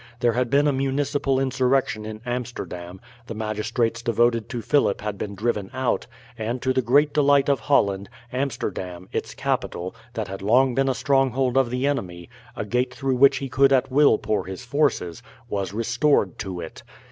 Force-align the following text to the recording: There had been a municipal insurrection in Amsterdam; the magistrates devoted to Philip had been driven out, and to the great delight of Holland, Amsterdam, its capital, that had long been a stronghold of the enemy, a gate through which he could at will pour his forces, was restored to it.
There 0.19 0.33
had 0.33 0.49
been 0.49 0.67
a 0.67 0.73
municipal 0.73 1.39
insurrection 1.39 2.07
in 2.07 2.21
Amsterdam; 2.25 2.99
the 3.27 3.35
magistrates 3.35 4.01
devoted 4.01 4.49
to 4.49 4.59
Philip 4.63 5.01
had 5.01 5.15
been 5.19 5.35
driven 5.35 5.69
out, 5.75 6.07
and 6.39 6.59
to 6.63 6.73
the 6.73 6.81
great 6.81 7.13
delight 7.13 7.47
of 7.47 7.59
Holland, 7.59 8.09
Amsterdam, 8.33 9.09
its 9.11 9.35
capital, 9.35 9.93
that 10.15 10.27
had 10.27 10.41
long 10.41 10.73
been 10.73 10.89
a 10.89 10.95
stronghold 10.95 11.55
of 11.55 11.69
the 11.69 11.85
enemy, 11.85 12.31
a 12.55 12.65
gate 12.65 12.95
through 12.95 13.17
which 13.17 13.37
he 13.37 13.47
could 13.47 13.71
at 13.71 13.91
will 13.91 14.17
pour 14.17 14.47
his 14.47 14.65
forces, 14.65 15.21
was 15.47 15.71
restored 15.71 16.39
to 16.39 16.59
it. 16.59 16.81